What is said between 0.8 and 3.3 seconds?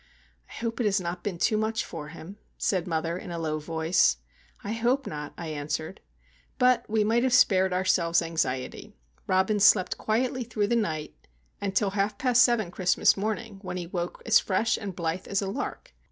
has not been too much for him," said mother, in